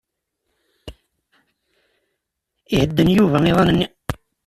[2.73, 3.87] Ihedden Yuba iḍan-nni.